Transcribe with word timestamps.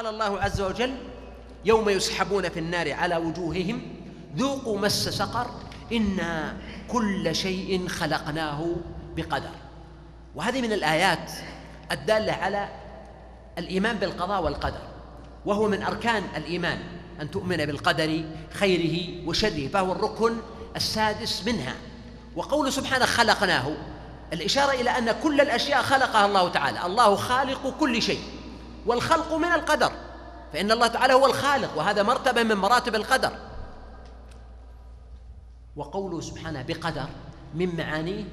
قال 0.00 0.14
الله 0.14 0.40
عز 0.40 0.60
وجل 0.60 0.94
يوم 1.64 1.88
يسحبون 1.88 2.48
في 2.48 2.58
النار 2.58 2.92
على 2.92 3.16
وجوههم 3.16 3.82
ذوقوا 4.36 4.78
مس 4.78 5.08
سقر 5.08 5.50
إنا 5.92 6.56
كل 6.88 7.34
شيء 7.34 7.88
خلقناه 7.88 8.66
بقدر. 9.16 9.50
وهذه 10.34 10.62
من 10.62 10.72
الآيات 10.72 11.32
الدالة 11.92 12.32
على 12.32 12.68
الإيمان 13.58 13.96
بالقضاء 13.96 14.42
والقدر 14.42 14.80
وهو 15.46 15.68
من 15.68 15.82
أركان 15.82 16.22
الإيمان 16.36 16.78
أن 17.20 17.30
تؤمن 17.30 17.56
بالقدر 17.56 18.24
خيره 18.50 19.26
وشره 19.28 19.68
فهو 19.68 19.92
الركن 19.92 20.36
السادس 20.76 21.46
منها. 21.46 21.74
وقول 22.36 22.72
سبحانه 22.72 23.04
خلقناه 23.04 23.76
الإشارة 24.32 24.72
إلى 24.72 24.90
أن 24.90 25.14
كل 25.22 25.40
الأشياء 25.40 25.82
خلقها 25.82 26.26
الله 26.26 26.48
تعالى 26.48 26.86
الله 26.86 27.16
خالق 27.16 27.74
كل 27.80 28.02
شيء. 28.02 28.39
والخلق 28.86 29.34
من 29.34 29.52
القدر 29.52 29.92
فإن 30.52 30.70
الله 30.70 30.86
تعالى 30.86 31.12
هو 31.12 31.26
الخالق 31.26 31.78
وهذا 31.78 32.02
مرتبة 32.02 32.42
من 32.42 32.54
مراتب 32.54 32.94
القدر. 32.94 33.32
وقوله 35.76 36.20
سبحانه 36.20 36.62
بقدر 36.62 37.06
من 37.54 37.76
معانيه 37.76 38.24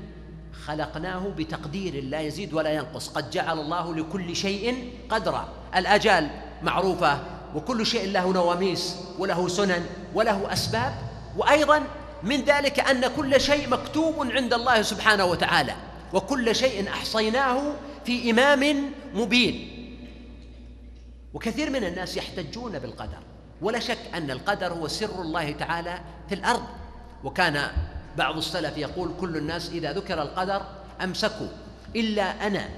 خلقناه 0.66 1.28
بتقدير 1.38 2.04
لا 2.04 2.22
يزيد 2.22 2.54
ولا 2.54 2.70
ينقص 2.70 3.10
قد 3.10 3.30
جعل 3.30 3.60
الله 3.60 3.96
لكل 3.96 4.36
شيء 4.36 4.94
قدرا. 5.10 5.48
الأجال 5.76 6.30
معروفة 6.64 7.20
وكل 7.56 7.86
شيء 7.86 8.12
له 8.12 8.32
نواميس 8.34 8.96
وله 9.20 9.48
سنن 9.48 9.86
وله 10.14 10.54
أسباب. 10.54 10.94
وأيضا 11.38 11.84
من 12.24 12.42
ذلك 12.42 12.80
أن 12.80 13.08
كل 13.08 13.42
شيء 13.42 13.70
مكتوب 13.70 14.32
عند 14.32 14.54
الله 14.54 14.82
سبحانه 14.82 15.26
وتعالى 15.26 15.76
وكل 16.14 16.56
شيء 16.56 16.90
أحصيناه 16.90 17.62
في 18.06 18.32
إمام 18.32 18.92
مبين. 19.14 19.77
وكثير 21.34 21.70
من 21.70 21.84
الناس 21.84 22.18
يحتجون 22.18 22.80
بالقدر. 22.80 23.20
ولا 23.62 23.80
شك 23.80 24.00
أن 24.14 24.32
القدر 24.32 24.74
هو 24.74 24.88
سر 24.88 25.22
الله 25.22 25.52
تعالى 25.52 26.02
في 26.30 26.36
الأرض. 26.36 26.64
وكان 27.24 27.68
بعض 28.18 28.38
السلف 28.38 28.78
يقول 28.78 29.12
كل 29.20 29.38
الناس 29.38 29.70
إذا 29.70 29.94
ذكر 29.94 30.22
القدر 30.22 30.62
أمسكوا. 31.04 31.48
إلا 31.96 32.48
أنا. 32.48 32.70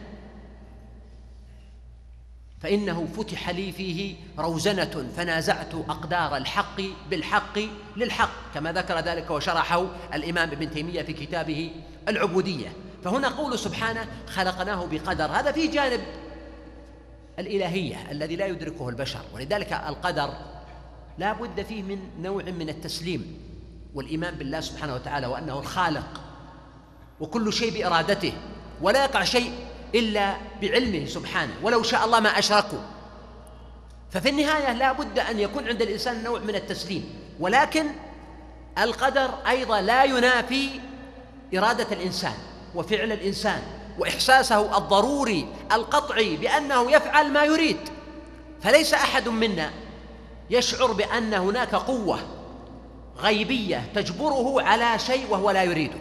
فإنه 2.62 3.08
فتح 3.18 3.50
لي 3.50 3.72
فيه 3.72 4.16
روزنة 4.40 5.10
فنازعت 5.18 5.76
أقدار 5.76 6.38
الحق 6.38 6.82
بالحق 7.10 7.60
للحق 7.98 8.54
كما 8.54 8.72
ذكر 8.72 9.00
ذلك 9.00 9.32
وشرحه 9.32 9.86
الإمام 10.14 10.52
ابن 10.52 10.72
تيمية 10.72 11.02
في 11.02 11.14
كتابه 11.14 11.72
العبودية. 12.08 12.74
فهنا 13.04 13.28
قول 13.28 13.60
سبحانه 13.60 14.08
خلقناه 14.28 14.86
بقدر. 14.86 15.26
هذا 15.26 15.52
في 15.52 15.68
جانب 15.68 16.02
الإلهية 17.40 18.12
الذي 18.12 18.36
لا 18.36 18.46
يدركه 18.46 18.90
البشر 18.90 19.22
ولذلك 19.34 19.74
القدر 19.74 20.34
لا 21.18 21.34
بد 21.34 21.62
فيه 21.62 21.84
من 21.84 22.00
نوع 22.22 22.44
من 22.44 22.70
التسليم 22.70 23.40
والإيمان 23.96 24.36
بالله 24.36 24.62
سبحانه 24.62 24.96
وتعالى 24.96 25.28
وأنه 25.28 25.60
الخالق 25.60 26.22
وكل 27.20 27.54
شيء 27.54 27.74
بإرادته 27.74 28.34
ولا 28.82 29.04
يقع 29.04 29.24
شيء 29.24 29.52
إلا 29.96 30.36
بعلمه 30.62 31.06
سبحانه 31.06 31.54
ولو 31.64 31.84
شاء 31.84 32.06
الله 32.06 32.20
ما 32.20 32.30
أشركوا. 32.30 32.80
ففي 34.12 34.30
النهاية 34.30 34.74
لا 34.74 34.92
بد 34.92 35.20
أن 35.20 35.40
يكون 35.40 35.68
عند 35.68 35.82
الإنسان 35.82 36.24
نوع 36.24 36.40
من 36.40 36.56
التسليم 36.56 37.04
ولكن 37.40 37.86
القدر 38.78 39.30
أيضا 39.48 39.82
لا 39.82 40.04
ينافي 40.04 40.70
إرادة 41.58 41.88
الإنسان 41.92 42.34
وفعل 42.76 43.12
الإنسان. 43.12 43.62
وإحساسه 44.00 44.78
الضروري 44.78 45.48
القطعي 45.72 46.36
بأنه 46.36 46.92
يفعل 46.92 47.32
ما 47.32 47.44
يريد. 47.44 47.78
فليس 48.62 48.94
أحد 48.94 49.30
منا 49.30 49.72
يشعر 50.50 50.92
بأن 50.92 51.34
هناك 51.34 51.76
قوة 51.76 52.20
غيبية 53.18 53.84
تجبره 53.96 54.62
على 54.62 55.00
شيء 55.00 55.26
وهو 55.30 55.52
لا 55.52 55.64
يريده. 55.64 55.98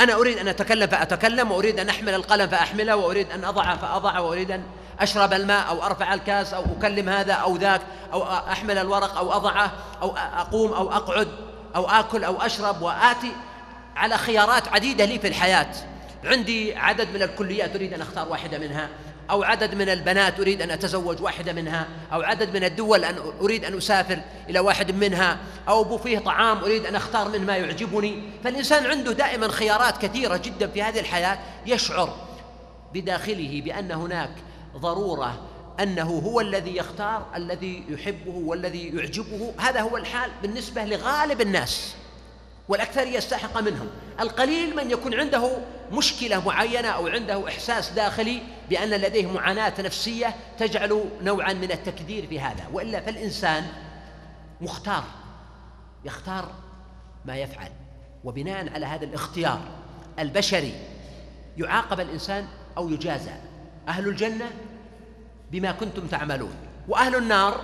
أنا 0.00 0.14
أريد 0.14 0.38
أن 0.38 0.48
أتكلم 0.48 0.86
فأتكلم 0.86 1.52
وأريد 1.52 1.80
أن 1.80 1.88
أحمل 1.88 2.14
القلم 2.14 2.48
فأحمله 2.48 2.96
وأريد 2.96 3.30
أن 3.30 3.44
أضع 3.44 3.76
فأضع 3.76 4.18
وأريد 4.18 4.50
أن 4.50 4.62
أشرب 5.00 5.32
الماء 5.32 5.68
أو 5.68 5.86
أرفع 5.86 6.14
الكاس 6.14 6.54
أو 6.54 6.64
أكلم 6.78 7.08
هذا 7.08 7.32
أو 7.32 7.56
ذاك 7.56 7.80
أو 8.12 8.22
أحمل 8.22 8.78
الورق 8.78 9.16
أو 9.16 9.32
أضعه 9.32 9.72
أو 10.02 10.16
أقوم 10.16 10.72
أو 10.72 10.92
أقعد 10.92 11.28
أو 11.76 11.88
آكل 11.88 12.24
أو 12.24 12.42
أشرب 12.42 12.82
وآتي 12.82 13.32
على 13.96 14.18
خيارات 14.18 14.68
عديدة 14.68 15.04
لي 15.04 15.18
في 15.18 15.28
الحياة. 15.28 15.74
عندي 16.24 16.74
عدد 16.74 17.08
من 17.14 17.22
الكليات 17.22 17.76
أريد 17.76 17.94
أن 17.94 18.00
أختار 18.00 18.28
واحدة 18.28 18.58
منها 18.58 18.88
أو 19.30 19.42
عدد 19.42 19.74
من 19.74 19.88
البنات 19.88 20.40
أريد 20.40 20.62
أن 20.62 20.70
أتزوج 20.70 21.22
واحدة 21.22 21.52
منها 21.52 21.88
أو 22.12 22.22
عدد 22.22 22.56
من 22.56 22.64
الدول 22.64 23.04
أن 23.04 23.16
أريد 23.40 23.64
أن 23.64 23.76
أسافر 23.76 24.20
إلى 24.50 24.58
واحد 24.58 24.94
منها 24.94 25.38
أو 25.68 25.84
بوفيه 25.84 26.18
طعام 26.18 26.58
أريد 26.58 26.86
أن 26.86 26.96
أختار 26.96 27.28
منه 27.28 27.44
ما 27.44 27.56
يعجبني. 27.56 28.22
فالإنسان 28.44 28.86
عنده 28.86 29.12
دائما 29.12 29.48
خيارات 29.48 30.06
كثيرة 30.06 30.36
جدا 30.36 30.66
في 30.66 30.82
هذه 30.82 31.00
الحياة. 31.00 31.38
يشعر 31.66 32.16
بداخله 32.94 33.62
بأن 33.64 33.92
هناك 33.92 34.32
ضرورة 34.76 35.40
أنه 35.80 36.18
هو 36.18 36.40
الذي 36.40 36.76
يختار 36.76 37.26
الذي 37.36 37.84
يحبه 37.88 38.34
والذي 38.34 38.88
يعجبه. 38.88 39.54
هذا 39.58 39.80
هو 39.80 39.96
الحال 39.96 40.30
بالنسبة 40.42 40.84
لغالب 40.84 41.40
الناس 41.40 41.94
والأكثر 42.68 43.06
يستحق 43.06 43.60
منهم. 43.60 43.88
القليل 44.20 44.76
من 44.76 44.90
يكون 44.90 45.14
عنده 45.14 45.50
مشكلة 45.94 46.46
معينة 46.46 46.88
أو 46.88 47.06
عنده 47.08 47.48
إحساس 47.48 47.90
داخلي 47.90 48.42
بأن 48.70 48.90
لديه 48.90 49.26
معاناة 49.26 49.74
نفسية 49.80 50.34
تجعل 50.58 51.04
نوعا 51.22 51.52
من 51.52 51.72
التكدير 51.72 52.26
في 52.26 52.40
هذا 52.40 52.68
وإلا 52.72 53.00
فالإنسان 53.00 53.66
مختار 54.60 55.04
يختار 56.04 56.52
ما 57.24 57.36
يفعل 57.36 57.70
وبناء 58.24 58.74
على 58.74 58.86
هذا 58.86 59.04
الاختيار 59.04 59.60
البشري 60.18 60.74
يعاقب 61.56 62.00
الإنسان 62.00 62.46
أو 62.76 62.88
يجازى. 62.88 63.34
أهل 63.88 64.08
الجنة 64.08 64.50
بما 65.50 65.72
كنتم 65.72 66.06
تعملون 66.06 66.54
وأهل 66.88 67.16
النار 67.16 67.60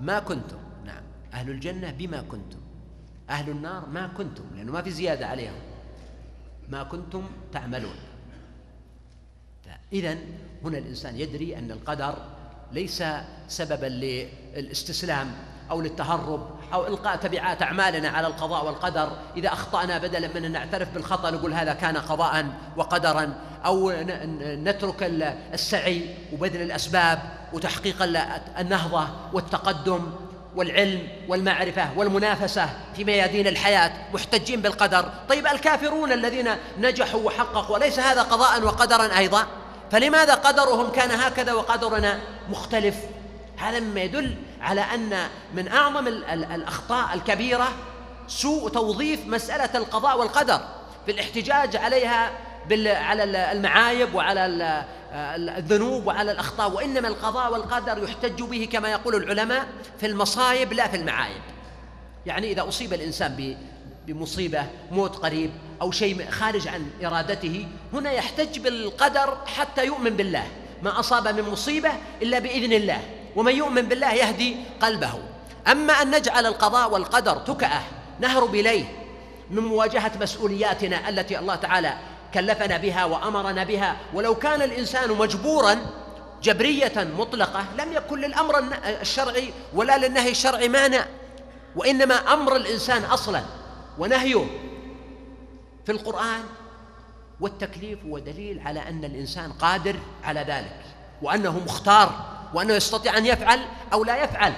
ما 0.00 0.18
كنتم. 0.18 0.57
أهل 1.38 1.50
الجنة 1.50 1.90
بما 1.90 2.20
كنتم. 2.20 2.58
أهل 3.30 3.50
النار 3.50 3.86
ما 3.86 4.06
كنتم 4.06 4.44
لأنه 4.56 4.72
ما 4.72 4.82
في 4.82 4.90
زيادة 4.90 5.26
عليهم. 5.26 5.54
ما 6.68 6.82
كنتم 6.82 7.26
تعملون. 7.52 7.94
إذا 9.92 10.16
هنا 10.64 10.78
الإنسان 10.78 11.16
يدري 11.16 11.58
أن 11.58 11.70
القدر 11.70 12.14
ليس 12.72 13.04
سببا 13.48 13.86
للإستسلام 13.86 15.32
أو 15.70 15.80
للتهرب 15.80 16.50
أو 16.72 16.86
إلقاء 16.86 17.16
تبعات 17.16 17.62
أعمالنا 17.62 18.08
على 18.08 18.26
القضاء 18.26 18.66
والقدر. 18.66 19.18
إذا 19.36 19.52
أخطأنا 19.52 19.98
بدلا 19.98 20.28
من 20.34 20.44
أن 20.44 20.52
نعترف 20.52 20.94
بالخطأ 20.94 21.30
نقول 21.30 21.52
هذا 21.52 21.74
كان 21.74 21.96
قضاء 21.96 22.46
وقدرا. 22.76 23.34
أو 23.64 23.92
نترك 24.40 25.02
السعي 25.54 26.14
وبذل 26.32 26.62
الأسباب 26.62 27.18
وتحقيق 27.52 28.02
النهضة 28.58 29.08
والتقدم. 29.32 30.10
والعلم 30.56 31.08
والمعرفة 31.28 31.88
والمنافسة 31.96 32.68
في 32.96 33.04
ميادين 33.04 33.46
الحياة 33.46 33.92
محتجين 34.14 34.62
بالقدر. 34.62 35.12
طيب 35.28 35.46
الكافرون 35.46 36.12
الذين 36.12 36.50
نجحوا 36.78 37.20
وحققوا 37.20 37.74
وليس 37.76 37.98
هذا 37.98 38.22
قضاء 38.22 38.62
وقدرا 38.62 39.18
أيضا؟ 39.18 39.46
فلماذا 39.92 40.34
قدرهم 40.34 40.90
كان 40.90 41.10
هكذا 41.10 41.52
وقدرنا 41.52 42.18
مختلف؟ 42.50 42.96
هذا 43.56 43.80
مما 43.80 44.00
يدل 44.00 44.34
على 44.60 44.80
أن 44.80 45.28
من 45.54 45.68
أعظم 45.68 46.06
الأخطاء 46.32 47.14
الكبيرة 47.14 47.68
سوء 48.28 48.70
توظيف 48.70 49.26
مسألة 49.26 49.70
القضاء 49.74 50.18
والقدر. 50.18 50.60
في 51.06 51.12
الاحتجاج 51.12 51.76
عليها 51.76 52.30
على 52.86 53.24
المعايب 53.52 54.14
وعلى 54.14 54.84
الذنوب 55.12 56.06
وعلى 56.06 56.32
الأخطاء 56.32 56.70
وإنما 56.70 57.08
القضاء 57.08 57.52
والقدر 57.52 58.02
يحتج 58.04 58.42
به 58.42 58.68
كما 58.72 58.88
يقول 58.88 59.14
العلماء 59.14 59.66
في 60.00 60.06
المصايب 60.06 60.72
لا 60.72 60.88
في 60.88 60.96
المعايب. 60.96 61.42
يعني 62.26 62.52
إذا 62.52 62.68
أصيب 62.68 62.92
الإنسان 62.92 63.56
بمصيبة 64.06 64.66
موت 64.90 65.16
قريب 65.16 65.50
أو 65.80 65.90
شيء 65.90 66.30
خارج 66.30 66.68
عن 66.68 66.90
إرادته 67.04 67.66
هنا 67.92 68.12
يحتج 68.12 68.58
بالقدر 68.58 69.38
حتى 69.46 69.86
يؤمن 69.86 70.10
بالله. 70.10 70.46
ما 70.82 71.00
أصاب 71.00 71.28
من 71.28 71.50
مصيبة 71.50 71.90
إلا 72.22 72.38
بإذن 72.38 72.72
الله 72.72 73.00
ومن 73.36 73.56
يؤمن 73.56 73.82
بالله 73.82 74.14
يهدي 74.14 74.56
قلبه. 74.80 75.12
أما 75.68 75.92
أن 75.92 76.10
نجعل 76.16 76.46
القضاء 76.46 76.92
والقدر 76.92 77.36
تكأة 77.36 77.82
نهرب 78.20 78.54
إليه 78.54 78.84
من 79.50 79.62
مواجهة 79.62 80.12
مسؤولياتنا 80.20 81.08
التي 81.08 81.38
الله 81.38 81.54
تعالى 81.54 81.94
كلفنا 82.34 82.76
بها 82.76 83.04
وأمرنا 83.04 83.64
بها. 83.64 83.96
ولو 84.14 84.34
كان 84.34 84.62
الإنسان 84.62 85.10
مجبورا 85.10 85.78
جبرية 86.42 86.92
مطلقة 87.18 87.64
لم 87.78 87.92
يكن 87.92 88.20
للأمر 88.20 88.64
الشرعي 89.00 89.52
ولا 89.74 89.98
للنهي 89.98 90.30
الشرعي 90.30 90.68
مانع. 90.68 91.06
وإنما 91.76 92.14
أمر 92.14 92.56
الإنسان 92.56 93.04
أصلا 93.04 93.42
ونهيه 93.98 94.46
في 95.86 95.92
القرآن 95.92 96.40
والتكليف 97.40 98.04
هو 98.04 98.18
دليل 98.18 98.60
على 98.66 98.80
أن 98.88 99.04
الإنسان 99.04 99.52
قادر 99.52 99.96
على 100.24 100.40
ذلك. 100.40 100.80
وأنه 101.22 101.58
مختار 101.58 102.38
وأنه 102.54 102.74
يستطيع 102.74 103.18
أن 103.18 103.26
يفعل 103.26 103.60
أو 103.92 104.04
لا 104.04 104.24
يفعل. 104.24 104.52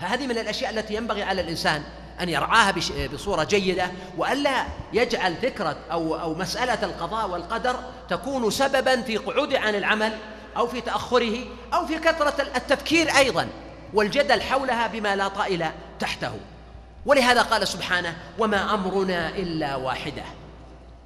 فهذه 0.00 0.26
من 0.26 0.38
الأشياء 0.38 0.70
التي 0.70 0.94
ينبغي 0.94 1.22
على 1.22 1.40
الإنسان 1.40 1.82
أن 2.20 2.28
يرعاها 2.28 2.74
بصورة 3.12 3.44
جيدة 3.44 3.90
وألا 4.16 4.64
يجعل 4.92 5.36
فكرة 5.36 5.76
أو 5.92 6.20
أو 6.20 6.34
مسألة 6.34 6.84
القضاء 6.84 7.30
والقدر 7.30 7.76
تكون 8.08 8.50
سببا 8.50 9.02
في 9.02 9.16
قعوده 9.16 9.60
عن 9.60 9.74
العمل 9.74 10.12
أو 10.56 10.66
في 10.66 10.80
تأخره 10.80 11.44
أو 11.74 11.86
في 11.86 11.98
كثرة 11.98 12.42
التفكير 12.42 13.08
أيضا 13.16 13.48
والجدل 13.94 14.42
حولها 14.42 14.86
بما 14.86 15.16
لا 15.16 15.28
طائل 15.28 15.66
تحته. 15.98 16.32
ولهذا 17.06 17.42
قال 17.42 17.68
سبحانه 17.68 18.16
وما 18.38 18.74
أمرنا 18.74 19.28
إلا 19.28 19.76
واحدة 19.76 20.22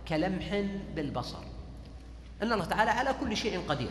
كلمح 0.09 0.65
بالبصر. 0.95 1.39
أن 2.43 2.53
الله 2.53 2.65
تعالى 2.65 2.91
على 2.91 3.15
كل 3.21 3.37
شيء 3.37 3.63
قدير. 3.69 3.91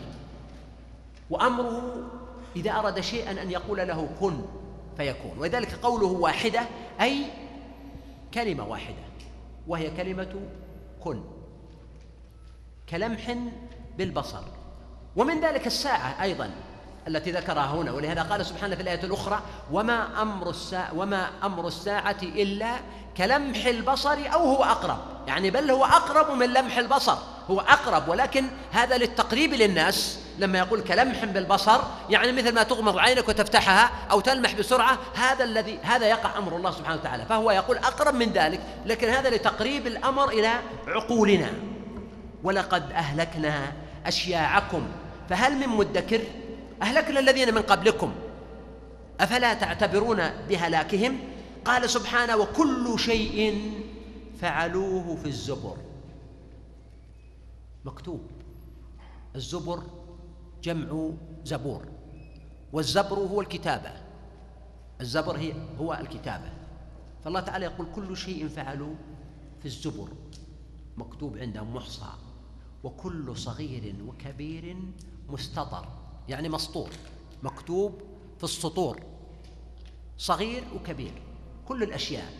وأمره 1.29 2.09
إذا 2.55 2.71
أراد 2.71 2.99
شيئا 2.99 3.31
أن 3.31 3.51
يقول 3.51 3.77
له 3.77 4.09
كن 4.19 4.41
فيكون. 4.99 5.37
ولذلك 5.37 5.73
قوله 5.73 6.07
واحدة 6.07 6.61
أي 7.01 7.25
كلمة 8.33 8.67
واحدة 8.67 8.95
وهي 9.67 9.89
كلمة 9.89 10.35
كن 11.03 11.23
كلمح 12.89 13.35
بالبصر. 13.97 14.41
ومن 15.15 15.41
ذلك 15.41 15.67
الساعة 15.67 16.23
أيضا 16.23 16.51
التي 17.07 17.31
ذكرها 17.31 17.65
هنا 17.65 17.91
ولهذا 17.91 18.21
قال 18.21 18.45
سبحانه 18.45 18.75
في 18.75 18.81
الآية 18.81 19.03
الأخرى 19.03 19.41
وما 19.71 20.21
أمر 20.21 20.49
الساعة 20.49 20.97
وما 20.97 21.29
أمر 21.43 21.67
الساعة 21.67 22.17
إلا 22.21 22.79
كلمح 23.17 23.65
البصر 23.65 24.17
أو 24.33 24.39
هو 24.39 24.63
أقرب. 24.63 24.99
يعني 25.27 25.51
بل 25.51 25.71
هو 25.71 25.85
أقرب 25.85 26.37
من 26.37 26.53
لمح 26.53 26.77
البصر 26.77 27.17
هو 27.49 27.59
أقرب 27.59 28.07
ولكن 28.07 28.47
هذا 28.71 28.97
للتقريب 28.97 29.53
للناس 29.53 30.19
لما 30.39 30.59
يقول 30.59 30.81
كلمح 30.81 31.25
بالبصر 31.25 31.81
يعني 32.09 32.31
مثل 32.31 32.53
ما 32.53 32.63
تغمض 32.63 32.97
عينك 32.97 33.29
وتفتحها 33.29 33.91
أو 34.11 34.19
تلمح 34.19 34.55
بسرعة 34.55 34.97
هذا 35.15 35.43
الذي 35.43 35.79
هذا 35.81 36.07
يقع 36.07 36.37
أمر 36.37 36.55
الله 36.55 36.71
سبحانه 36.71 36.99
وتعالى. 36.99 37.25
فهو 37.25 37.51
يقول 37.51 37.77
أقرب 37.77 38.15
من 38.15 38.29
ذلك 38.29 38.61
لكن 38.85 39.09
هذا 39.09 39.29
لتقريب 39.29 39.87
الأمر 39.87 40.29
إلى 40.29 40.59
عقولنا. 40.87 41.49
ولقد 42.43 42.91
أهلكنا 42.91 43.73
أشياعكم 44.05 44.87
فهل 45.29 45.55
من 45.55 45.67
مدكر؟ 45.67 46.21
أهلكنا 46.81 47.19
الذين 47.19 47.53
من 47.53 47.61
قبلكم. 47.61 48.13
أفلا 49.19 49.53
تعتبرون 49.53 50.29
بهلاكهم؟ 50.49 51.19
قال 51.65 51.89
سبحانه 51.89 52.37
وكل 52.37 52.99
شيء 52.99 53.71
فعلوه 54.41 55.15
في 55.15 55.25
الزبر. 55.25 55.77
مكتوب. 57.85 58.21
الزبر 59.35 59.83
جمع 60.63 61.11
زبور. 61.45 61.85
والزبر 62.73 63.19
هو 63.19 63.41
الكتابة. 63.41 63.91
الزبر 65.01 65.37
هي 65.37 65.53
هو 65.79 65.93
الكتابة. 65.93 66.51
فالله 67.23 67.39
تعالى 67.39 67.65
يقول 67.65 67.87
كل 67.95 68.17
شيء 68.17 68.47
فعلوه 68.47 68.95
في 69.59 69.65
الزبر. 69.65 70.09
مكتوب 70.97 71.37
عندهم 71.37 71.75
محصى. 71.75 72.11
وكل 72.83 73.37
صغير 73.37 73.95
وكبير 74.07 74.77
مستطر. 75.29 75.87
يعني 76.27 76.49
مسطور. 76.49 76.89
مكتوب 77.43 78.01
في 78.37 78.43
السطور. 78.43 78.99
صغير 80.17 80.63
وكبير. 80.75 81.21
كل 81.67 81.83
الأشياء. 81.83 82.33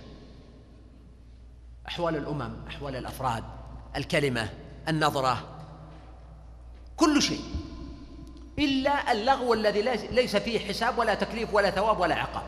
أحوال 1.88 2.16
الأمم 2.16 2.56
أحوال 2.68 2.96
الأفراد 2.96 3.44
الكلمة 3.96 4.50
النظرة. 4.88 5.66
كل 6.98 7.22
شيء. 7.22 7.59
إلا 8.60 9.12
اللغو 9.12 9.54
الذي 9.54 9.82
ليس 10.12 10.36
فيه 10.36 10.60
حساب 10.60 10.98
ولا 10.98 11.14
تكليف 11.14 11.54
ولا 11.54 11.70
ثواب 11.70 12.00
ولا 12.00 12.16
عقاب. 12.16 12.44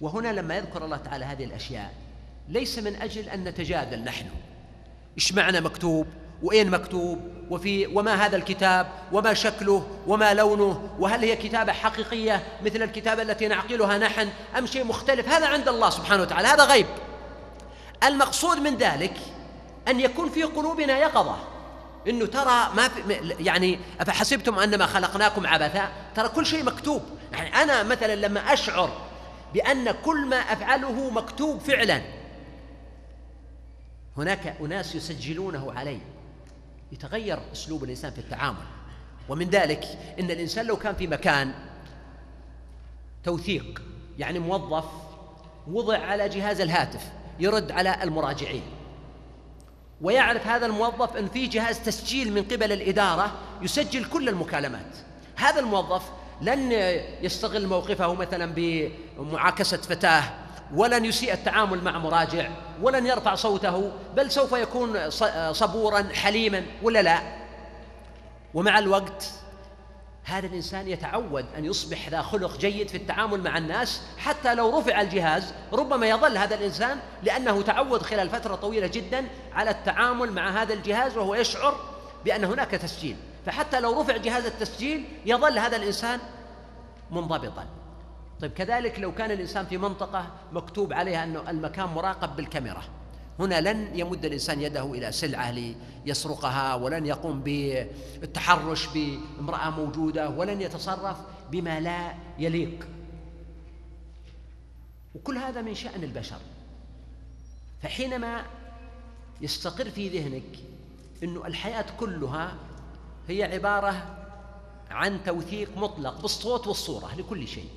وهنا 0.00 0.32
لما 0.32 0.56
يذكر 0.56 0.84
الله 0.84 0.96
تعالى 0.96 1.24
هذه 1.24 1.44
الأشياء 1.44 1.92
ليس 2.48 2.78
من 2.78 3.02
أجل 3.02 3.28
أن 3.28 3.44
نتجادل 3.44 4.04
نحن. 4.04 4.26
إيش 5.16 5.32
معنى 5.32 5.60
مكتوب؟ 5.60 6.06
وأين 6.42 6.70
مكتوب؟ 6.70 7.18
وفي 7.50 7.86
وما 7.86 8.14
هذا 8.26 8.36
الكتاب؟ 8.36 8.86
وما 9.12 9.34
شكله؟ 9.34 9.86
وما 10.06 10.34
لونه؟ 10.34 10.90
وهل 10.98 11.20
هي 11.20 11.36
كتابة 11.36 11.72
حقيقية 11.72 12.42
مثل 12.64 12.82
الكتابة 12.82 13.22
التي 13.22 13.48
نعقلها 13.48 13.98
نحن؟ 13.98 14.28
أم 14.58 14.66
شيء 14.66 14.84
مختلف؟ 14.84 15.28
هذا 15.28 15.46
عند 15.46 15.68
الله 15.68 15.90
سبحانه 15.90 16.22
وتعالى 16.22 16.48
هذا 16.48 16.64
غيب. 16.64 16.86
المقصود 18.04 18.58
من 18.58 18.76
ذلك 18.76 19.14
أن 19.88 20.00
يكون 20.00 20.30
في 20.30 20.42
قلوبنا 20.42 20.98
يقظة. 20.98 21.36
إنه 22.08 22.26
ترى 22.26 22.74
ما 22.76 22.88
في 22.88 23.20
يعني 23.40 23.78
أفحسبتم 24.00 24.58
أنما 24.58 24.86
خلقناكم 24.86 25.46
عبثا؟ 25.46 25.88
ترى 26.14 26.28
كل 26.28 26.46
شيء 26.46 26.64
مكتوب. 26.64 27.02
يعني 27.32 27.54
أنا 27.54 27.82
مثلا 27.82 28.14
لما 28.14 28.40
أشعر 28.52 29.08
بأن 29.54 29.90
كل 29.90 30.26
ما 30.26 30.36
أفعله 30.36 31.10
مكتوب 31.10 31.60
فعلا 31.60 32.02
هناك 34.16 34.56
أناس 34.60 34.94
يسجلونه 34.94 35.72
علي. 35.72 36.00
يتغير 36.92 37.38
أسلوب 37.52 37.84
الإنسان 37.84 38.10
في 38.10 38.18
التعامل. 38.18 38.64
ومن 39.28 39.50
ذلك 39.50 39.84
إن 40.20 40.30
الإنسان 40.30 40.66
لو 40.66 40.76
كان 40.76 40.94
في 40.94 41.06
مكان 41.06 41.54
توثيق 43.24 43.82
يعني 44.18 44.38
موظف 44.38 44.84
وضع 45.66 45.98
على 45.98 46.28
جهاز 46.28 46.60
الهاتف 46.60 47.02
يرد 47.38 47.70
على 47.72 48.02
المراجعين. 48.02 48.62
ويعرف 50.02 50.46
هذا 50.46 50.66
الموظف 50.66 51.16
أن 51.16 51.28
في 51.28 51.46
جهاز 51.46 51.78
تسجيل 51.78 52.32
من 52.32 52.42
قبل 52.42 52.72
الإدارة 52.72 53.32
يسجل 53.62 54.04
كل 54.04 54.28
المكالمات. 54.28 54.96
هذا 55.36 55.60
الموظف 55.60 56.02
لن 56.42 56.72
يستغل 57.22 57.66
موقفه 57.66 58.14
مثلا 58.14 58.52
بمعاكسة 58.56 59.76
فتاة 59.76 60.22
ولن 60.74 61.04
يسيء 61.04 61.32
التعامل 61.32 61.84
مع 61.84 61.98
مراجع 61.98 62.48
ولن 62.82 63.06
يرفع 63.06 63.34
صوته 63.34 63.92
بل 64.16 64.30
سوف 64.30 64.52
يكون 64.52 65.10
صبورا 65.52 66.08
حليما 66.14 66.62
ولا 66.82 67.02
لا؟ 67.02 67.20
ومع 68.54 68.78
الوقت 68.78 69.30
هذا 70.28 70.46
الإنسان 70.46 70.88
يتعود 70.88 71.46
أن 71.56 71.64
يصبح 71.64 72.08
ذا 72.08 72.22
خلق 72.22 72.58
جيد 72.58 72.88
في 72.88 72.96
التعامل 72.96 73.42
مع 73.42 73.58
الناس 73.58 74.02
حتى 74.18 74.54
لو 74.54 74.78
رفع 74.78 75.00
الجهاز 75.00 75.54
ربما 75.72 76.08
يظل 76.08 76.38
هذا 76.38 76.54
الإنسان 76.54 76.98
لأنه 77.22 77.62
تعود 77.62 78.02
خلال 78.02 78.30
فترة 78.30 78.54
طويلة 78.54 78.86
جدا 78.86 79.28
على 79.52 79.70
التعامل 79.70 80.32
مع 80.32 80.62
هذا 80.62 80.74
الجهاز 80.74 81.16
وهو 81.16 81.34
يشعر 81.34 81.76
بأن 82.24 82.44
هناك 82.44 82.70
تسجيل. 82.70 83.16
فحتى 83.46 83.80
لو 83.80 84.00
رفع 84.00 84.16
جهاز 84.16 84.46
التسجيل 84.46 85.04
يظل 85.26 85.58
هذا 85.58 85.76
الإنسان 85.76 86.20
منضبطا. 87.10 87.66
طيب 88.40 88.52
كذلك 88.52 89.00
لو 89.00 89.14
كان 89.14 89.30
الإنسان 89.30 89.66
في 89.66 89.78
منطقة 89.78 90.26
مكتوب 90.52 90.92
عليها 90.92 91.24
أنه 91.24 91.50
المكان 91.50 91.86
مراقب 91.88 92.36
بالكاميرا. 92.36 92.82
هنا 93.38 93.60
لن 93.60 93.98
يمد 93.98 94.24
الإنسان 94.24 94.62
يده 94.62 94.84
إلى 94.84 95.12
سلعة 95.12 95.54
ليسرقها 96.04 96.74
ولن 96.74 97.06
يقوم 97.06 97.40
بالتحرش 97.40 98.86
بامرأة 98.86 99.70
موجودة 99.70 100.28
ولن 100.30 100.60
يتصرف 100.60 101.16
بما 101.50 101.80
لا 101.80 102.14
يليق. 102.38 102.88
وكل 105.14 105.38
هذا 105.38 105.62
من 105.62 105.74
شأن 105.74 106.04
البشر. 106.04 106.38
فحينما 107.82 108.46
يستقر 109.40 109.90
في 109.90 110.08
ذهنك 110.08 110.58
أنه 111.22 111.46
الحياة 111.46 111.86
كلها 112.00 112.56
هي 113.28 113.42
عبارة 113.44 114.16
عن 114.90 115.24
توثيق 115.24 115.76
مطلق 115.76 116.20
بالصوت 116.22 116.66
والصورة 116.66 117.14
لكل 117.14 117.48
شيء. 117.48 117.68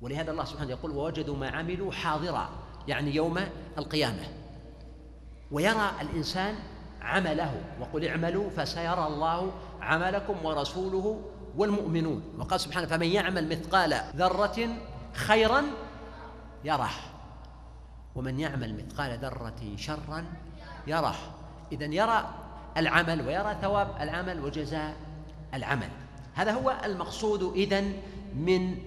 ولهذا 0.00 0.30
الله 0.30 0.44
سبحانه 0.44 0.70
يقول 0.70 0.90
ووجدوا 0.90 1.36
ما 1.36 1.50
عملوا 1.50 1.92
حاضرا. 1.92 2.50
يعني 2.88 3.14
يوم 3.14 3.38
القيامة. 3.78 4.22
ويرى 5.50 5.90
الإنسان 6.00 6.54
عمله 7.02 7.62
وقل 7.80 8.08
اعملوا 8.08 8.50
فسيرى 8.50 9.06
الله 9.06 9.52
عملكم 9.80 10.44
ورسوله 10.44 11.20
والمؤمنون. 11.56 12.22
وقال 12.38 12.60
سبحانه 12.60 12.86
فمن 12.86 13.06
يعمل 13.06 13.48
مثقال 13.48 14.00
ذرة 14.16 14.68
خيرا 15.14 15.62
يره 16.64 16.90
ومن 18.14 18.40
يعمل 18.40 18.74
مثقال 18.74 19.18
ذرة 19.18 19.76
شرا 19.76 20.24
يره. 20.86 21.16
إذا 21.72 21.84
يرى 21.84 22.34
العمل 22.76 23.26
ويرى 23.26 23.56
ثواب 23.62 23.88
العمل 24.00 24.40
وجزاء 24.44 24.96
العمل. 25.54 25.88
هذا 26.34 26.52
هو 26.52 26.80
المقصود 26.84 27.42
إذن 27.56 27.92
من 28.34 28.78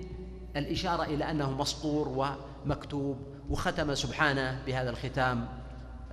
الإشارة 0.56 1.04
إلى 1.04 1.32
أنه 1.32 1.52
مسطور 1.52 2.36
ومكتوب 2.66 3.18
وختم 3.52 3.96
سبحانه 3.96 4.64
بهذا 4.66 4.90
الختام 4.90 5.48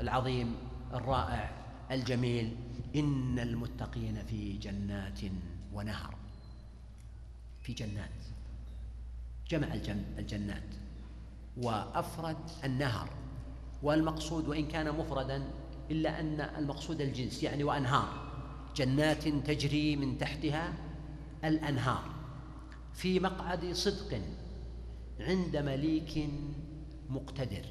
العظيم 0.00 0.57
الرائع 0.95 1.50
الجميل. 1.90 2.57
إن 2.97 3.38
المتقين 3.38 4.23
في 4.26 4.52
جنات 4.52 5.21
ونهر. 5.73 6.14
في 7.62 7.73
جنات. 7.73 8.11
جمع 9.49 9.68
الجنات. 10.18 10.62
وأفرد 11.57 12.37
النهر. 12.64 13.09
والمقصود 13.83 14.49
وإن 14.49 14.68
كان 14.68 14.95
مفردا 14.95 15.50
إلا 15.90 16.21
أن 16.21 16.40
المقصود 16.40 17.00
الجنس 17.00 17.42
يعني 17.42 17.64
وأنهار. 17.64 18.33
جنات 18.76 19.28
تجري 19.28 19.97
من 19.97 20.18
تحتها 20.18 20.73
الأنهار. 21.45 22.04
في 22.95 23.21
مقعد 23.21 23.73
صدق 23.73 24.21
عند 25.21 25.57
مليك 25.57 26.30
مقتدر. 27.11 27.65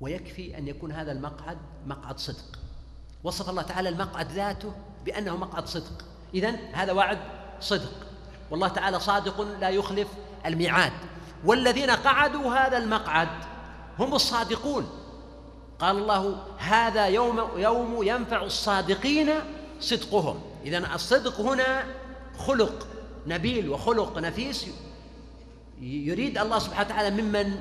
ويكفي 0.00 0.58
أن 0.58 0.68
يكون 0.68 0.92
هذا 0.92 1.12
المقعد 1.12 1.58
مقعد 1.86 2.18
صدق. 2.18 2.58
وصف 3.24 3.50
الله 3.50 3.62
تعالى 3.62 3.88
المقعد 3.88 4.32
ذاته 4.32 4.72
بأنه 5.04 5.36
مقعد 5.36 5.66
صدق. 5.66 6.04
إذن 6.34 6.54
هذا 6.72 6.92
وعد 6.92 7.18
صدق. 7.60 7.92
والله 8.50 8.68
تعالى 8.68 9.00
صادق 9.00 9.40
لا 9.40 9.68
يخلف 9.68 10.08
الميعاد. 10.46 10.92
والذين 11.44 11.90
قعدوا 11.90 12.54
هذا 12.54 12.78
المقعد 12.78 13.28
هم 13.98 14.14
الصادقون. 14.14 14.88
قال 15.78 15.98
الله 15.98 16.42
هذا 16.58 17.06
يوم 17.06 17.48
يوم 17.56 18.02
ينفع 18.02 18.42
الصادقين 18.42 19.30
صدقهم. 19.80 20.40
إذا 20.64 20.94
الصدق 20.94 21.40
هنا 21.40 21.84
خلق 22.38 22.86
نبيل 23.26 23.68
وخلق 23.68 24.18
نفيس 24.18 24.66
يريد 25.80 26.38
الله 26.38 26.58
سبحانه 26.58 26.88
وتعالى 26.88 27.22
ممن 27.22 27.60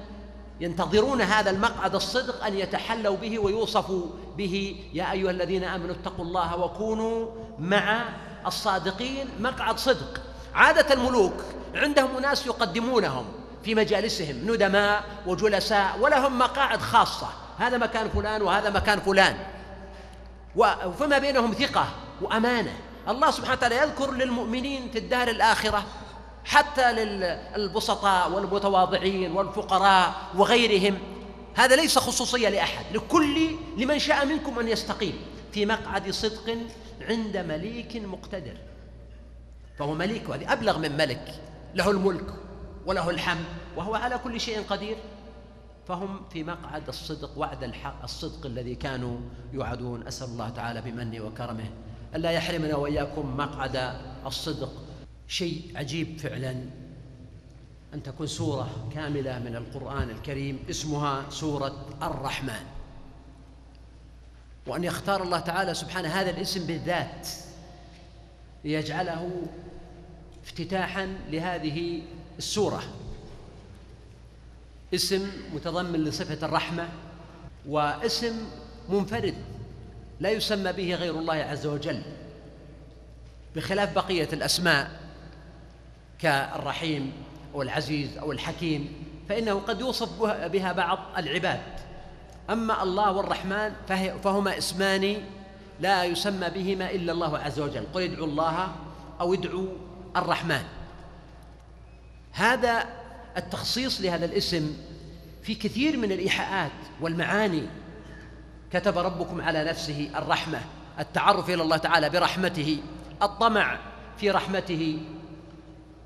ينتظرون 0.59 1.21
هذا 1.21 1.49
المقعد 1.49 1.95
الصدق 1.95 2.45
أن 2.45 2.57
يتحلوا 2.57 3.15
به 3.15 3.39
ويوصفوا 3.39 4.05
به. 4.37 4.85
يا 4.93 5.11
أيها 5.11 5.31
الذين 5.31 5.63
آمنوا 5.63 5.95
اتقوا 5.95 6.25
الله 6.25 6.57
وكونوا 6.57 7.27
مع 7.59 8.05
الصادقين. 8.45 9.27
مقعد 9.39 9.79
صدق. 9.79 10.21
عادة 10.53 10.93
الملوك 10.93 11.33
عندهم 11.75 12.19
ناس 12.21 12.45
يقدمونهم 12.47 13.25
في 13.63 13.75
مجالسهم 13.75 14.35
ندماء 14.51 15.03
وجلساء 15.27 15.99
ولهم 15.99 16.39
مقاعد 16.39 16.79
خاصة. 16.81 17.27
هذا 17.57 17.77
مكان 17.77 18.09
فلان 18.09 18.41
وهذا 18.41 18.69
مكان 18.69 18.99
فلان. 18.99 19.37
وفيما 20.55 21.17
بينهم 21.17 21.53
ثقة 21.53 21.87
وأمانة. 22.21 22.73
الله 23.09 23.31
سبحانه 23.31 23.53
وتعالى 23.53 23.75
يذكر 23.75 24.11
للمؤمنين 24.11 24.89
في 24.91 24.97
الدار 24.97 25.27
الآخرة 25.27 25.83
حتى 26.45 26.93
للبسطاء 26.93 28.31
والمتواضعين 28.31 29.31
والفقراء 29.31 30.13
وغيرهم. 30.35 30.97
هذا 31.55 31.75
ليس 31.75 31.97
خصوصية 31.97 32.49
لأحد 32.49 32.85
لكل 32.95 33.47
لمن 33.77 33.99
شاء 33.99 34.25
منكم 34.25 34.59
أن 34.59 34.67
يستقيم 34.67 35.13
في 35.51 35.65
مقعد 35.65 36.11
صدق 36.11 36.57
عند 37.01 37.37
مليك 37.37 37.95
مقتدر. 37.95 38.57
فهو 39.77 39.93
مليك 39.93 40.29
وهذه 40.29 40.53
أبلغ 40.53 40.77
من 40.77 40.97
ملك. 40.97 41.41
له 41.75 41.91
الملك 41.91 42.33
وله 42.85 43.09
الحمد 43.09 43.45
وهو 43.75 43.95
على 43.95 44.17
كل 44.17 44.39
شيء 44.39 44.63
قدير. 44.69 44.97
فهم 45.87 46.21
في 46.33 46.43
مقعد 46.43 46.87
الصدق 46.87 47.37
وعد 47.37 47.63
الحق 47.63 48.03
الصدق 48.03 48.45
الذي 48.45 48.75
كانوا 48.75 49.17
يوعدون. 49.53 50.07
أسأل 50.07 50.27
الله 50.27 50.49
تعالى 50.49 50.81
بمنه 50.81 51.25
وكرمه 51.25 51.69
ألا 52.15 52.31
يحرمنا 52.31 52.75
وإياكم 52.75 53.37
مقعد 53.37 53.99
الصدق. 54.25 54.84
شيء 55.27 55.71
عجيب 55.75 56.19
فعلا. 56.19 56.55
أن 57.93 58.03
تكون 58.03 58.27
سورة 58.27 58.89
كاملة 58.93 59.39
من 59.39 59.55
القرآن 59.55 60.09
الكريم 60.09 60.59
اسمها 60.69 61.29
سورة 61.29 61.85
الرحمن. 62.01 62.65
وأن 64.67 64.83
يختار 64.83 65.23
الله 65.23 65.39
تعالى 65.39 65.73
سبحانه 65.73 66.09
هذا 66.09 66.29
الاسم 66.29 66.67
بالذات 66.67 67.27
ليجعله 68.63 69.41
افتتاحا 70.45 71.17
لهذه 71.29 72.01
السورة. 72.37 72.83
اسم 74.93 75.31
متضمن 75.53 76.03
لصفة 76.03 76.45
الرحمة 76.45 76.89
واسم 77.67 78.47
منفرد 78.89 79.35
لا 80.19 80.29
يسمى 80.29 80.71
به 80.71 80.95
غير 80.95 81.19
الله 81.19 81.33
عز 81.33 81.65
وجل 81.65 82.01
بخلاف 83.55 83.93
بقية 83.95 84.29
الأسماء. 84.33 85.04
كالرحيم 86.25 87.13
أو 87.55 87.61
العزيز 87.61 88.17
أو 88.17 88.31
الحكيم 88.31 88.93
فإنه 89.29 89.53
قد 89.53 89.81
يوصف 89.81 90.23
بها 90.23 90.71
بعض 90.71 90.99
العباد. 91.17 91.61
أما 92.49 92.83
الله 92.83 93.11
والرحمن 93.11 93.73
فهما 94.23 94.57
اسمان 94.57 95.17
لا 95.79 96.03
يسمى 96.03 96.49
بهما 96.49 96.91
إلا 96.91 97.11
الله 97.11 97.37
عز 97.37 97.59
وجل. 97.59 97.83
قل 97.93 98.01
ادعوا 98.01 98.27
الله 98.27 98.75
أو 99.19 99.33
ادعوا 99.33 99.67
الرحمن. 100.15 100.63
هذا 102.31 102.85
التخصيص 103.37 104.01
لهذا 104.01 104.25
الاسم 104.25 104.77
في 105.43 105.55
كثير 105.55 105.97
من 105.97 106.11
الإيحاءات 106.11 106.71
والمعاني. 107.01 107.63
كتب 108.73 108.97
ربكم 108.97 109.41
على 109.41 109.63
نفسه 109.63 110.09
الرحمة 110.15 110.61
التعرف 110.99 111.49
إلى 111.49 111.63
الله 111.63 111.77
تعالى 111.77 112.09
برحمته 112.09 112.77
الطمع 113.21 113.77
في 114.17 114.31
رحمته 114.31 114.99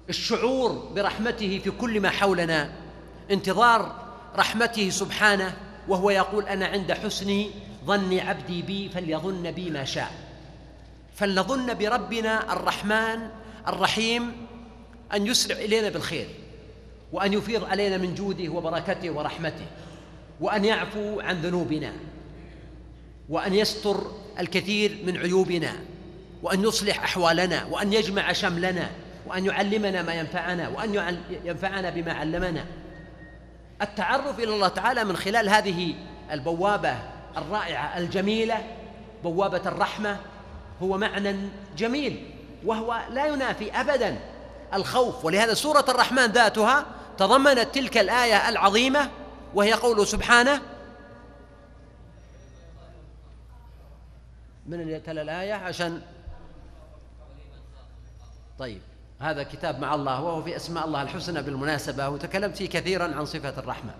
الشعور 0.09 0.91
برحمته 0.95 1.59
في 1.63 1.71
كل 1.71 1.99
ما 1.99 2.09
حولنا 2.09 2.71
انتظار 3.31 3.95
رحمته 4.35 4.89
سبحانه 4.89 5.57
وهو 5.87 6.09
يقول 6.09 6.45
أنا 6.45 6.65
عند 6.65 6.91
حسن 6.91 7.45
ظن 7.85 8.19
عبدي 8.19 8.61
بي 8.61 8.89
فليظن 8.89 9.51
بي 9.51 9.69
ما 9.69 9.85
شاء. 9.85 10.11
فلنظن 11.15 11.73
بربنا 11.73 12.53
الرحمن 12.53 13.29
الرحيم 13.67 14.31
أن 15.13 15.27
يسرع 15.27 15.55
إلينا 15.57 15.89
بالخير 15.89 16.27
وأن 17.11 17.33
يفيض 17.33 17.63
علينا 17.63 17.97
من 17.97 18.15
جوده 18.15 18.49
وبركته 18.49 19.09
ورحمته 19.09 19.65
وأن 20.41 20.65
يعفو 20.65 21.19
عن 21.19 21.41
ذنوبنا 21.41 21.93
وأن 23.29 23.53
يستر 23.53 24.11
الكثير 24.39 24.97
من 25.05 25.17
عيوبنا 25.17 25.75
وأن 26.43 26.63
يصلح 26.63 27.03
أحوالنا 27.03 27.65
وأن 27.65 27.93
يجمع 27.93 28.33
شملنا 28.33 28.89
وأن 29.29 29.45
يعلمنا 29.45 30.01
ما 30.01 30.13
ينفعنا 30.13 30.67
وأن 30.67 31.17
ينفعنا 31.45 31.89
بما 31.89 32.13
علمنا. 32.13 32.65
التعرف 33.81 34.39
إلى 34.39 34.53
الله 34.53 34.67
تعالى 34.67 35.03
من 35.03 35.17
خلال 35.17 35.49
هذه 35.49 35.95
البوابة 36.31 36.95
الرائعة 37.37 37.97
الجميلة 37.97 38.63
بوابة 39.23 39.61
الرحمة 39.65 40.17
هو 40.81 40.97
معنى 40.97 41.35
جميل 41.77 42.31
وهو 42.65 42.99
لا 43.09 43.25
ينافي 43.25 43.71
أبدا 43.71 44.19
الخوف. 44.73 45.25
ولهذا 45.25 45.53
سورة 45.53 45.85
الرحمن 45.89 46.25
ذاتها 46.25 46.85
تضمنت 47.17 47.75
تلك 47.75 47.97
الآية 47.97 48.49
العظيمة 48.49 49.09
وهي 49.53 49.73
قوله 49.73 50.05
سبحانه 50.05 50.61
من 54.65 54.81
اللي 54.81 54.93
يتلى 54.93 55.21
الآية؟ 55.21 55.53
عشان 55.53 56.01
طيب. 58.59 58.81
هذا 59.19 59.43
كتاب 59.43 59.79
مع 59.79 59.95
الله 59.95 60.21
وهو 60.21 60.43
في 60.43 60.55
أسماء 60.55 60.85
الله 60.85 61.01
الحسنى 61.01 61.41
بالمناسبة 61.41 62.09
وتكلمت 62.09 62.57
فيه 62.57 62.69
كثيرا 62.69 63.15
عن 63.15 63.25
صفة 63.25 63.59
الرحمة. 63.59 63.91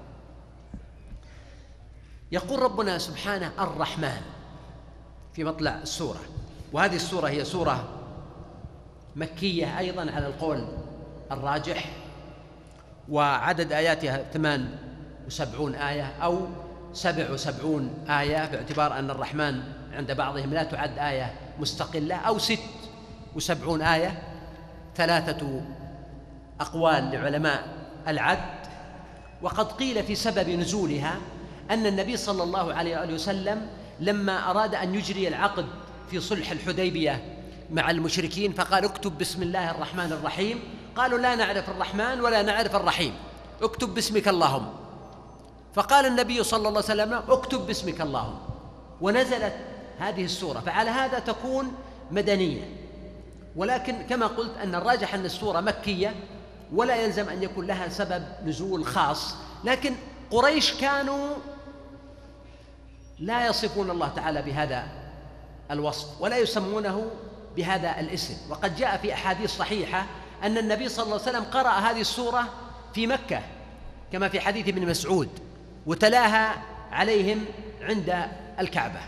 يقول 2.32 2.62
ربنا 2.62 2.98
سبحانه 2.98 3.52
الرحمن 3.60 4.22
في 5.34 5.44
مطلع 5.44 5.76
السورة 5.76 6.20
وهذه 6.74 6.96
السورة 6.96 7.28
هي 7.28 7.46
سورة 7.46 7.88
مكية 9.16 9.80
أيضا 9.80 10.02
على 10.02 10.28
القول 10.28 10.68
الراجح 11.32 11.90
وعدد 13.10 13.72
آياتها 13.72 14.24
ثمان 14.34 14.76
وسبعون 15.28 15.76
آية 15.76 16.14
أو 16.22 16.48
سبع 16.94 17.32
وسبعون 17.32 18.06
آية 18.10 18.46
باعتبار 18.46 19.00
أن 19.00 19.10
الرحمن 19.10 19.62
عند 19.94 20.12
بعضهم 20.12 20.54
لا 20.54 20.64
تعد 20.64 21.00
آية 21.00 21.34
مستقلة 21.60 22.16
أو 22.16 22.38
ست 22.38 22.60
وسبعون 23.36 23.82
آية 23.82 24.22
ثلاثة 25.00 25.62
أقوال 26.60 27.12
لعلماء 27.12 27.64
العد 28.08 28.60
وقد 29.42 29.72
قيل 29.72 30.04
في 30.04 30.16
سبب 30.16 30.50
نزولها 30.50 31.18
أن 31.72 31.86
النبي 31.86 32.18
صلى 32.18 32.44
الله 32.44 32.74
عليه 32.74 33.00
وآله 33.00 33.14
وسلم 33.14 33.68
لما 34.00 34.50
أراد 34.50 34.76
أن 34.76 34.96
يجري 34.96 35.28
العقد 35.28 35.66
في 36.12 36.20
صلح 36.20 36.52
الحديبية 36.52 37.24
مع 37.72 37.92
المشركين 37.92 38.54
فقال 38.54 38.86
اكتب 38.86 39.18
بسم 39.18 39.44
الله 39.44 39.72
الرحمن 39.72 40.12
الرحيم 40.12 40.60
قالوا 40.96 41.20
لا 41.20 41.36
نعرف 41.36 41.70
الرحمن 41.70 42.22
ولا 42.22 42.42
نعرف 42.42 42.76
الرحيم 42.76 43.14
اكتب 43.62 43.94
باسمك 43.94 44.28
اللهم 44.28 44.70
فقال 45.76 46.06
النبي 46.06 46.44
صلى 46.44 46.58
الله 46.58 46.70
عليه 46.70 46.80
وسلم 46.80 47.14
اكتب 47.14 47.68
باسمك 47.68 48.02
اللهم 48.02 48.40
ونزلت 49.02 49.56
هذه 50.00 50.26
السورة 50.26 50.60
فعلى 50.60 50.90
هذا 50.90 51.20
تكون 51.20 51.72
مدنية. 52.12 52.79
ولكن 53.56 54.02
كما 54.10 54.28
قلت 54.28 54.58
أن 54.58 54.76
الراجح 54.76 55.14
أن 55.14 55.26
السورة 55.26 55.60
مكية 55.60 56.16
ولا 56.74 56.96
يلزم 56.96 57.30
أن 57.30 57.44
يكون 57.44 57.68
لها 57.68 57.90
سبب 57.90 58.24
نزول 58.46 58.86
خاص. 58.86 59.36
لكن 59.64 59.96
قريش 60.32 60.74
كانوا 60.74 61.36
لا 63.20 63.48
يصفون 63.48 63.90
الله 63.90 64.08
تعالى 64.08 64.42
بهذا 64.42 64.88
الوصف 65.72 66.22
ولا 66.22 66.38
يسمونه 66.38 67.12
بهذا 67.56 68.00
الاسم. 68.00 68.52
وقد 68.52 68.76
جاء 68.76 68.98
في 68.98 69.14
أحاديث 69.14 69.58
صحيحة 69.58 70.06
أن 70.44 70.58
النبي 70.58 70.90
صلى 70.90 71.04
الله 71.04 71.22
عليه 71.22 71.30
وسلم 71.30 71.44
قرأ 71.44 71.70
هذه 71.70 72.02
السورة 72.02 72.48
في 72.94 73.08
مكة 73.08 73.42
كما 74.12 74.30
في 74.30 74.40
حديث 74.40 74.68
ابن 74.68 74.88
مسعود 74.88 75.30
وتلاها 75.86 76.64
عليهم 76.92 77.46
عند 77.82 78.30
الكعبة. 78.60 79.00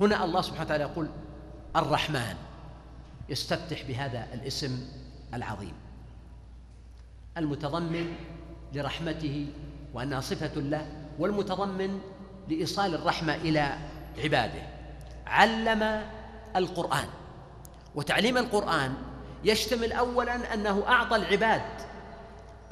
هنا 0.00 0.24
الله 0.24 0.42
سبحانه 0.42 0.64
وتعالى 0.64 0.84
يقول 0.84 1.08
الرحمن. 1.76 2.34
يستفتح 3.28 3.82
بهذا 3.82 4.26
الاسم 4.34 4.88
العظيم. 5.34 5.72
المتضمن 7.36 8.14
لرحمته 8.72 9.46
وأنها 9.94 10.20
صفة 10.20 10.60
له 10.60 10.86
والمتضمن 11.18 12.00
لإيصال 12.48 12.94
الرحمة 12.94 13.34
إلى 13.34 13.78
عباده. 14.18 14.62
علم 15.26 16.02
القرآن. 16.56 17.08
وتعليم 17.94 18.38
القرآن 18.38 18.94
يشتمل 19.44 19.92
اولا 19.92 20.54
أنه 20.54 20.84
أعطى 20.88 21.16
العباد 21.16 21.62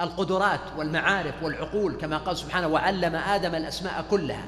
القدرات 0.01 0.61
والمعارف 0.77 1.43
والعقول 1.43 1.95
كما 1.95 2.19
قال 2.19 2.37
سبحانه 2.37 2.69
وعلم 2.69 3.15
آدم 3.15 3.55
الأسماء 3.55 4.05
كلها 4.11 4.45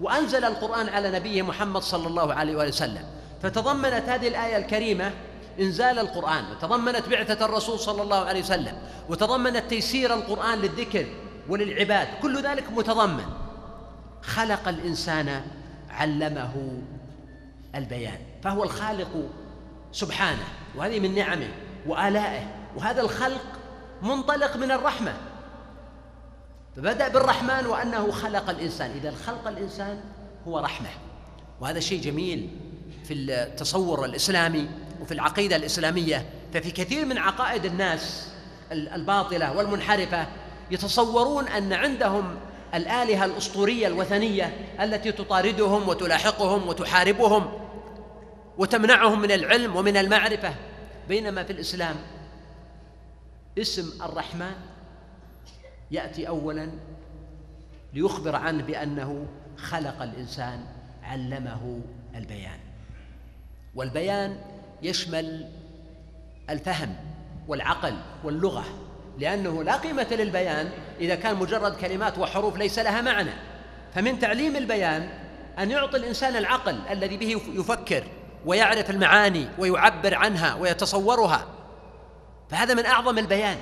وأنزل 0.00 0.44
القرآن 0.44 0.88
على 0.88 1.10
نبيه 1.10 1.42
محمد 1.42 1.82
صلى 1.82 2.06
الله 2.06 2.34
عليه 2.34 2.56
واله 2.56 2.68
وسلم. 2.68 3.15
فتضمنت 3.42 4.08
هذه 4.08 4.28
الآية 4.28 4.56
الكريمة 4.56 5.12
إنزال 5.60 5.98
القرآن 5.98 6.44
وتضمنت 6.50 7.08
بعثة 7.08 7.44
الرسول 7.44 7.78
صلى 7.78 8.02
الله 8.02 8.16
عليه 8.16 8.40
وسلم 8.40 8.78
وتضمنت 9.08 9.64
تيسير 9.70 10.14
القرآن 10.14 10.58
للذكر 10.58 11.06
وللعباد 11.48 12.08
كل 12.22 12.42
ذلك 12.42 12.64
متضمن. 12.72 13.24
خلق 14.22 14.68
الإنسان 14.68 15.42
علمه 15.90 16.82
البيان 17.74 18.18
فهو 18.42 18.64
الخالق 18.64 19.28
سبحانه 19.92 20.44
وهذه 20.76 21.00
من 21.00 21.14
نعمه 21.14 21.48
وآلائه 21.86 22.46
وهذا 22.76 23.00
الخلق 23.00 23.44
منطلق 24.02 24.56
من 24.56 24.70
الرحمة. 24.70 25.14
فبدأ 26.76 27.08
بالرحمن 27.08 27.66
وأنه 27.66 28.10
خلق 28.10 28.50
الإنسان 28.50 28.90
إذا 28.90 29.14
خلق 29.26 29.48
الإنسان 29.48 30.00
هو 30.46 30.58
رحمة 30.58 30.88
وهذا 31.60 31.80
شيء 31.80 32.00
جميل. 32.00 32.50
في 33.04 33.14
التصور 33.14 34.04
الإسلامي 34.04 34.68
وفي 35.00 35.14
العقيدة 35.14 35.56
الإسلامية 35.56 36.26
ففي 36.52 36.70
كثير 36.70 37.04
من 37.04 37.18
عقائد 37.18 37.64
الناس 37.64 38.28
الباطلة 38.72 39.56
والمنحرفة 39.56 40.26
يتصورون 40.70 41.48
أن 41.48 41.72
عندهم 41.72 42.36
الآلهة 42.74 43.24
الأسطورية 43.24 43.86
الوثنية 43.86 44.66
التي 44.80 45.12
تطاردهم 45.12 45.88
وتلاحقهم 45.88 46.68
وتحاربهم 46.68 47.52
وتمنعهم 48.58 49.20
من 49.20 49.30
العلم 49.30 49.76
ومن 49.76 49.96
المعرفة 49.96 50.54
بينما 51.08 51.44
في 51.44 51.52
الإسلام 51.52 51.96
اسم 53.58 54.02
الرحمن 54.04 54.54
يأتي 55.90 56.28
اولا 56.28 56.70
ليخبر 57.94 58.36
عنه 58.36 58.62
بأنه 58.62 59.26
خلق 59.56 60.02
الإنسان 60.02 60.60
علمه 61.02 61.80
البيان. 62.16 62.65
والبيان 63.76 64.38
يشمل 64.82 65.48
الفهم 66.50 66.96
والعقل 67.48 67.96
واللغة 68.24 68.64
لأنه 69.18 69.62
لا 69.62 69.76
قيمة 69.76 70.06
للبيان 70.10 70.70
إذا 71.00 71.14
كان 71.14 71.36
مجرد 71.36 71.76
كلمات 71.76 72.18
وحروف 72.18 72.56
ليس 72.56 72.78
لها 72.78 73.00
معنى. 73.00 73.30
فمن 73.94 74.18
تعليم 74.18 74.56
البيان 74.56 75.08
أن 75.58 75.70
يعطي 75.70 75.96
الإنسان 75.96 76.36
العقل 76.36 76.78
الذي 76.90 77.16
به 77.16 77.40
يفكر 77.54 78.04
ويعرف 78.46 78.90
المعاني 78.90 79.48
ويعبر 79.58 80.14
عنها 80.14 80.54
ويتصورها. 80.54 81.46
فهذا 82.50 82.74
من 82.74 82.86
أعظم 82.86 83.18
البيان. 83.18 83.56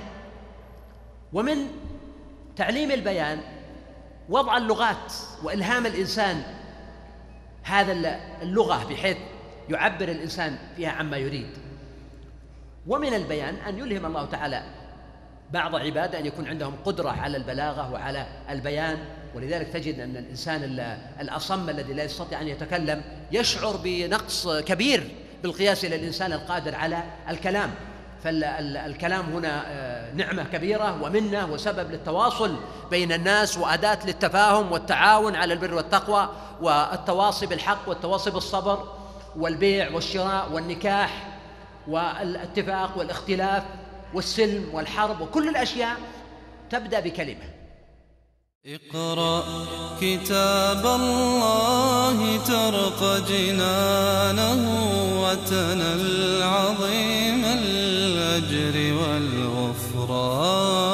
ومن 1.33 1.67
تعليم 2.55 2.91
البيان 2.91 3.41
وضع 4.29 4.57
اللغات 4.57 5.13
وإلهام 5.43 5.85
الإنسان 5.85 6.43
هذا 7.63 8.19
اللغة 8.41 8.85
بحيث 8.89 9.17
يعبر 9.69 10.09
الإنسان 10.09 10.57
فيها 10.75 10.89
عما 10.89 11.17
يريد. 11.17 11.49
ومن 12.87 13.13
البيان 13.13 13.55
أن 13.55 13.77
يلهم 13.77 14.05
الله 14.05 14.25
تعالى 14.25 14.63
بعض 15.51 15.75
عباده 15.75 16.19
أن 16.19 16.25
يكون 16.25 16.47
عندهم 16.47 16.73
قدرة 16.85 17.09
على 17.09 17.37
البلاغة 17.37 17.91
وعلى 17.91 18.25
البيان 18.49 18.97
ولذلك 19.35 19.67
تجد 19.67 19.99
أن 19.99 20.17
الإنسان 20.17 20.63
الأصم 21.19 21.69
الذي 21.69 21.93
لا 21.93 22.03
يستطيع 22.03 22.41
أن 22.41 22.47
يتكلم 22.47 23.01
يشعر 23.31 23.79
بنقص 23.83 24.47
كبير 24.47 25.11
بالقياس 25.43 25.85
إلى 25.85 25.95
الإنسان 25.95 26.33
القادر 26.33 26.75
على 26.75 27.03
الكلام. 27.29 27.71
فالكلام 28.23 29.25
هنا 29.25 29.63
آه، 29.67 30.13
نعمة 30.13 30.43
كبيرة 30.43 31.03
ومنة 31.03 31.45
وسبب 31.45 31.91
للتواصل 31.91 32.55
بين 32.91 33.11
الناس 33.11 33.57
وأداة 33.57 33.99
للتفاهم 34.05 34.71
والتعاون 34.71 35.35
على 35.35 35.53
البر 35.53 35.73
والتقوى 35.73 36.29
والتواصي 36.61 37.45
بالحق 37.45 37.89
والتواصي 37.89 38.31
بالصبر. 38.31 38.94
والبيع 39.37 39.91
والشراء 39.91 40.51
والنكاح 40.51 41.27
والاتفاق 41.87 42.97
والاختلاف 42.97 43.63
والسلم 44.13 44.69
والحرب 44.73 45.21
وكل 45.21 45.49
الأشياء 45.49 45.97
تبدأ 46.69 46.99
بكلمة. 46.99 47.55
اقرأ 48.65 49.43
كتاب 50.01 50.85
الله 50.85 52.37
ترق 52.37 53.27
جنانه 53.29 54.61
وتنل 55.21 56.43
عظيم 56.43 57.45
الأجر 57.45 58.75
والغفران. 59.01 60.84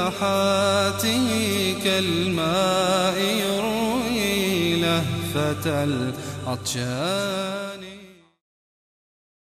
من 0.00 0.06
نفحاته 0.06 1.28
كالماء 1.84 3.18
يروي 3.20 4.80
لهفة 4.80 5.84
العطشان 5.84 7.59